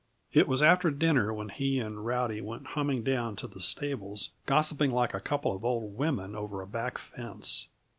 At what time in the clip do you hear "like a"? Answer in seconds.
4.89-5.19